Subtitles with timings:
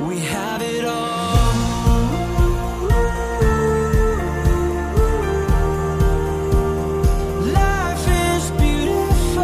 [0.00, 1.52] We have it all.
[7.52, 9.42] Life is beautiful.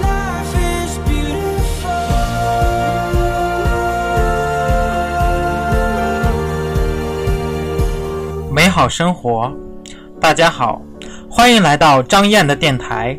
[0.00, 1.90] Life is beautiful.
[8.52, 9.52] 美好生活，
[10.20, 10.80] 大家好，
[11.28, 13.18] 欢迎来到张燕的电台。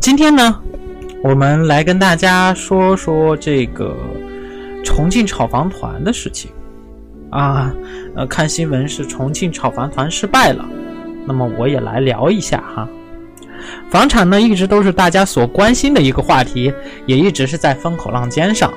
[0.00, 0.60] 今天呢，
[1.22, 3.96] 我们来跟大家说说这个
[4.84, 6.50] 重庆炒房团的事情
[7.30, 7.72] 啊。
[8.14, 10.68] 呃，看新闻是重庆炒房团失败了，
[11.24, 12.86] 那么我也来聊一下哈。
[13.88, 16.70] 房产呢，一直都是大家所关心的一个话题，
[17.06, 18.70] 也一直是在风口浪尖上。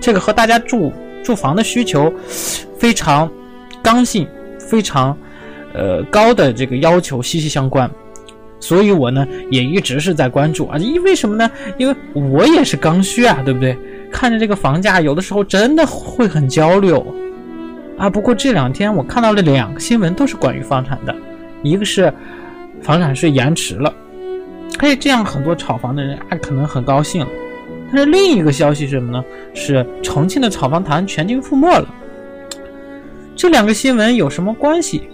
[0.00, 0.90] 这个和大家住
[1.22, 2.10] 住房的需求
[2.78, 3.30] 非常
[3.82, 4.26] 刚性、
[4.58, 5.14] 非常
[5.72, 7.90] 呃高的这个要求息息相关。
[8.62, 11.50] 所以我呢也一直是在关注啊，因为什么呢？
[11.78, 13.74] 因为我也是刚需啊，对不对？
[14.12, 16.92] 看着这个房价，有的时候真的会很焦虑
[17.96, 18.10] 啊。
[18.10, 21.14] 不过这两天我看到了两个新闻，都是关于房产的，
[21.62, 22.12] 一个是
[22.82, 23.94] 房产税延迟了，
[24.80, 27.26] 哎，这样很多炒房的人啊可能很高兴。
[27.90, 29.24] 但是另一个消息是什么呢？
[29.54, 31.88] 是重庆的炒房团全军覆没了。
[33.34, 35.08] 这两个新闻有什么关系？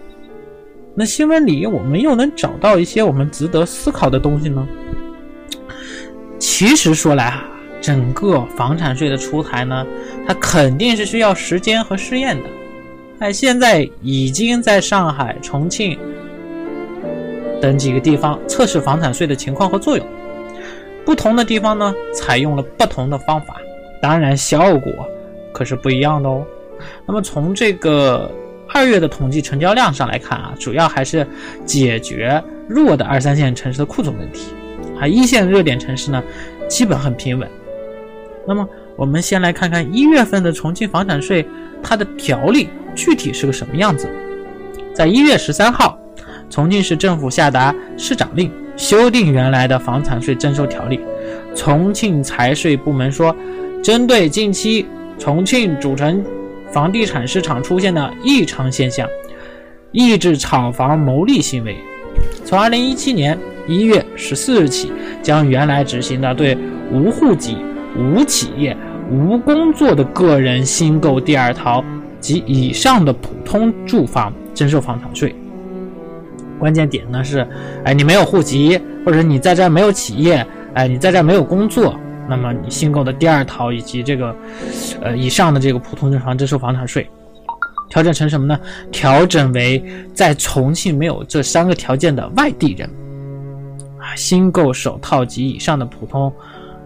[0.99, 4.67] 那新闻里我们又能找到一些我们值得思考的东西呢？
[6.39, 7.45] 其实说来啊，
[7.83, 9.87] 整个房产税的出台呢，
[10.27, 12.49] 它肯定是需要时间和试验的。
[13.19, 15.99] 哎，现在已经在上海、重庆
[17.61, 20.07] 等几个地方测试房产税的情况和作用。
[21.05, 23.59] 不同的地方呢，采用了不同的方法，
[24.01, 24.91] 当然效果
[25.53, 26.43] 可是不一样的哦。
[27.05, 28.31] 那么从这个。
[28.75, 31.27] 二月的统计成交量上来看啊，主要还是
[31.65, 34.49] 解决弱的二三线城市的库存问题，
[35.01, 36.23] 啊，一线热点城市呢，
[36.69, 37.49] 基本很平稳。
[38.47, 41.47] 那么我们先来看看一月份的重庆房产税，
[41.83, 44.09] 它的条例具体是个什么样子。
[44.95, 45.99] 在一月十三号，
[46.51, 51.01] 重庆市政府下达市长令，修订原来的房产税征收条例。
[51.55, 53.35] 重庆财税部门说，
[53.83, 54.87] 针对近期
[55.19, 56.25] 重庆主城。
[56.71, 59.09] 房地产市场出现的异常现象，
[59.93, 61.77] 抑制炒房牟利行为。
[62.45, 66.57] 从二零一七年一月十四日起，将原来执行的对
[66.93, 67.59] 无户籍、
[67.97, 68.77] 无企业、
[69.11, 71.85] 无工作的个人新购第二套
[72.21, 75.35] 及以上的普通住房征收房产税。
[76.59, 77.47] 关键点呢是，
[77.85, 81.95] 哎，你没有户籍，或者你在这没有企业，哎，你在这没有工作。
[82.29, 84.35] 那么你新购的第二套以及这个，
[85.01, 87.09] 呃以上的这个普通住房征收房产税，
[87.89, 88.59] 调整成什么呢？
[88.91, 89.83] 调整为
[90.13, 92.91] 在重庆没有这三个条件的外地人，
[93.99, 96.33] 啊，新购首套及以上的普通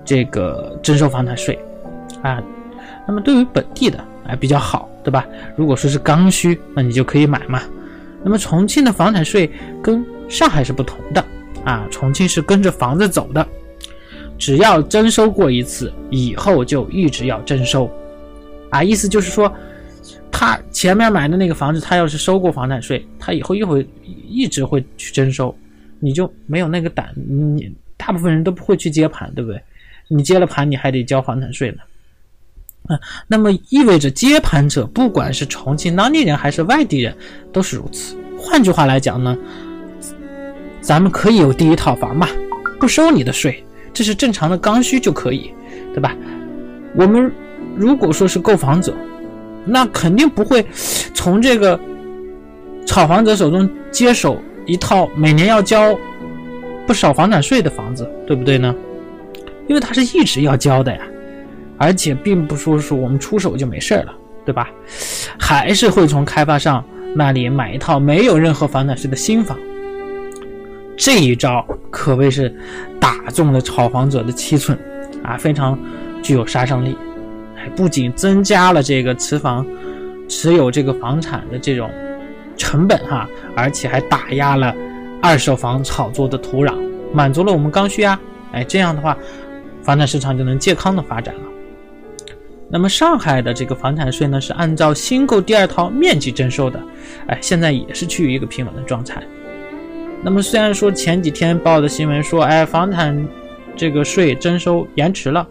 [0.04, 1.58] 这个征收房产税，
[2.22, 2.42] 啊，
[3.06, 5.26] 那么对于本地的啊比较好，对吧？
[5.56, 7.62] 如果说是刚需，那你就可以买嘛。
[8.22, 9.50] 那么重庆的房产税
[9.82, 11.24] 跟上海是不同的，
[11.64, 13.46] 啊，重庆是跟着房子走的。
[14.40, 17.88] 只要征收过一次，以后就一直要征收，
[18.70, 19.52] 啊，意思就是说，
[20.32, 23.86] 他前面买的那个房子，他要是收过房产税，他以后又会
[24.26, 25.54] 一直会去征收，
[25.98, 29.62] 你就没有那个胆，你大部分人都不会去接盘，对不对？
[30.08, 31.78] 你接了盘，你还得交房产税呢，
[32.86, 32.98] 啊，
[33.28, 37.14] 那么意味着接盘者不管是重庆当地人还是外地人
[37.52, 38.16] 都是如此。
[38.38, 39.36] 换句话来讲呢，
[40.80, 42.26] 咱们可以有第一套房嘛，
[42.80, 43.62] 不收你的税。
[43.92, 45.52] 这是正常的刚需就可以，
[45.92, 46.16] 对吧？
[46.96, 47.32] 我们
[47.76, 48.94] 如果说是购房者，
[49.64, 50.64] 那肯定不会
[51.14, 51.78] 从这个
[52.86, 55.96] 炒房者手中接手一套每年要交
[56.86, 58.74] 不少房产税的房子，对不对呢？
[59.68, 61.00] 因为它是一直要交的呀，
[61.78, 64.12] 而且并不说是我们出手就没事了，
[64.44, 64.68] 对吧？
[65.38, 66.84] 还是会从开发商
[67.14, 69.56] 那里买一套没有任何房产税的新房。
[70.96, 72.54] 这一招可谓是
[73.10, 74.78] 打中了炒房者的七寸
[75.24, 75.76] 啊，非常
[76.22, 76.96] 具有杀伤力。
[77.56, 79.66] 哎，不仅增加了这个持房、
[80.28, 81.90] 持有这个房产的这种
[82.56, 84.72] 成本哈，而且还打压了
[85.20, 86.74] 二手房炒作的土壤，
[87.12, 88.18] 满足了我们刚需啊。
[88.52, 89.16] 哎，这样的话，
[89.82, 91.40] 房产市场就能健康的发展了。
[92.68, 96.80] 那么上海的这个房产税呢，是按照新购第二套面积征收的，
[97.26, 99.20] 哎，现在也是趋于一个平稳的状态。
[100.22, 103.26] 那么虽然说前几天报的新闻说，哎，房产
[103.74, 105.46] 这个税征收延迟了。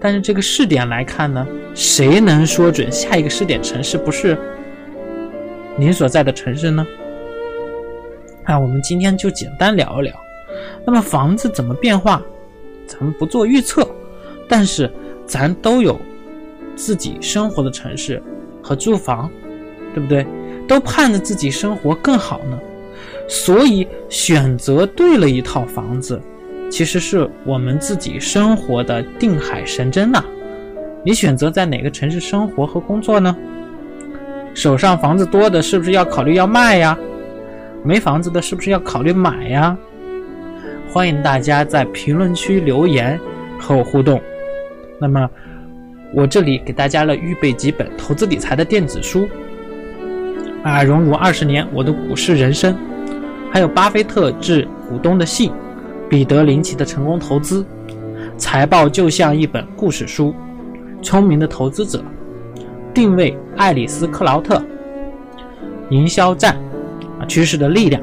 [0.00, 4.36] 但是这个试点来看呢，谁能说准下一个试点城市不是
[5.76, 6.84] 您所在的城市呢？
[8.44, 10.14] 啊，我们今天就简单聊一聊。
[10.84, 12.20] 那么房子怎么变化，
[12.86, 13.88] 咱们不做预测，
[14.48, 14.90] 但是
[15.26, 16.00] 咱都有
[16.74, 18.20] 自己生活的城市
[18.60, 19.30] 和住房，
[19.94, 20.26] 对不对？
[20.66, 22.58] 都盼着自己生活更好呢，
[23.28, 26.20] 所以选择对了一套房子。
[26.70, 30.24] 其实是我们自己生活的定海神针呐。
[31.04, 33.36] 你选择在哪个城市生活和工作呢？
[34.54, 36.98] 手上房子多的，是不是要考虑要卖呀？
[37.84, 39.76] 没房子的，是不是要考虑买呀？
[40.90, 43.20] 欢迎大家在评论区留言
[43.58, 44.20] 和我互动。
[44.98, 45.28] 那么，
[46.14, 49.28] 我这里给大家了预备几本投资理财的电子书，
[50.62, 52.74] 啊，荣辱二十年我的股市人生，
[53.52, 55.52] 还有巴菲特致股东的信。
[56.08, 57.64] 彼得林奇的成功投资
[58.36, 60.34] 财报就像一本故事书，
[61.00, 62.04] 聪明的投资者
[62.92, 64.62] 定位爱丽丝克劳特，
[65.88, 66.54] 营销战
[67.18, 68.02] 啊趋势的力量。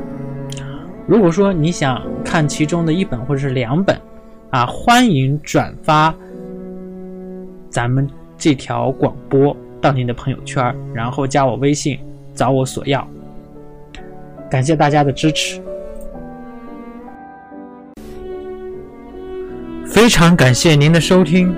[1.05, 3.95] 如果说你想看其中的一本或者是两本
[4.49, 6.11] 啊，欢迎转发
[7.69, 8.09] 咱们
[8.39, 11.99] 这条广播到您的朋友圈，然后加我微信
[12.33, 13.07] 找我索要。
[14.49, 15.61] 感谢大家的支持。
[19.85, 21.55] 非常感谢您的收听。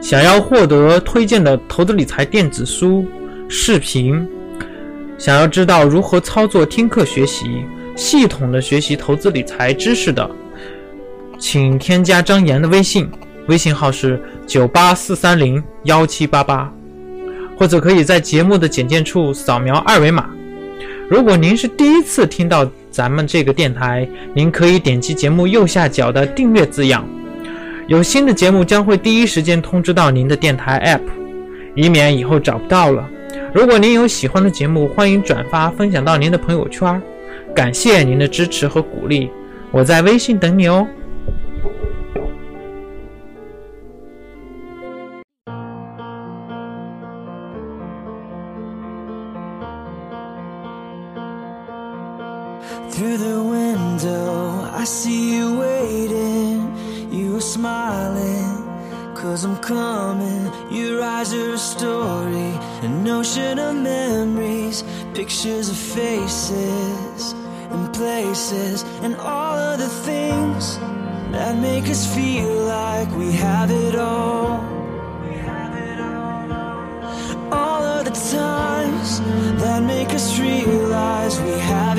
[0.00, 3.04] 想要获得推荐的投资理财电子书、
[3.48, 4.26] 视频，
[5.18, 7.62] 想要知道如何操作听课学习，
[7.96, 10.30] 系统的学习投资理财知识的，
[11.38, 13.10] 请添加张岩的微信，
[13.48, 16.72] 微信号是九八四三零幺七八八，
[17.58, 20.30] 或者可以在节目的简介处扫描二维码。
[21.10, 27.04] 如果您是第一次听到咱们这个电台，您可以点击节目右下角的订阅字样。
[27.88, 31.10] 有新的节目将会第一时间通知到您的电台 App，
[31.74, 33.10] 以免以后找不到了。
[33.52, 37.02] 如果您有喜欢的节目，欢迎转发分享到您的朋友圈。
[37.56, 39.28] 感谢您的支持和鼓励，
[39.72, 40.86] 我在微信等你哦。
[52.90, 56.56] Through the window, I see you waiting.
[57.10, 60.42] You are smiling, cause I'm coming.
[60.70, 62.52] Your eyes are a story,
[62.82, 64.84] an ocean of memories,
[65.14, 67.34] pictures of faces
[67.72, 70.78] and places, and all of the things
[71.32, 74.60] that make us feel like we have it all.
[77.52, 79.20] All of the times
[79.60, 81.89] that make us realize we have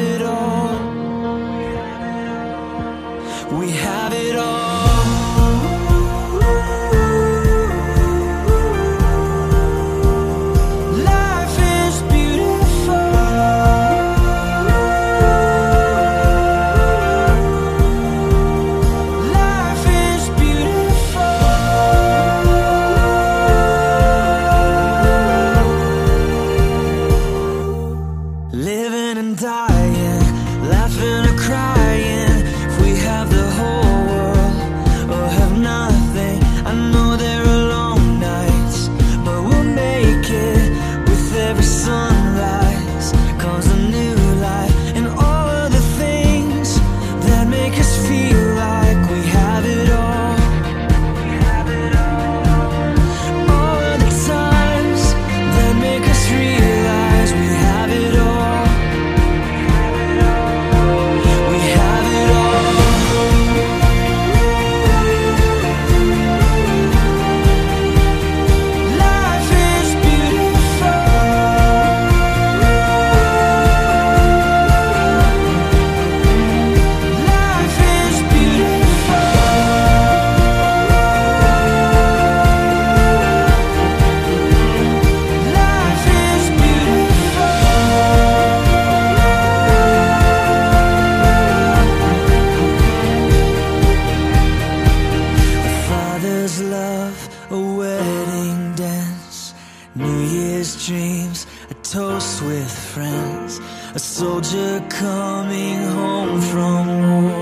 [104.01, 107.41] soldier coming home from war.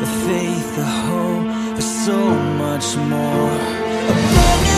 [0.00, 2.18] A faith, a hope, for so
[2.62, 4.71] much more.